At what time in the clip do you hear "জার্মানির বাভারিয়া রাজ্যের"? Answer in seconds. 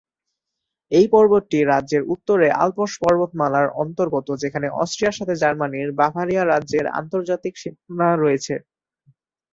5.41-6.85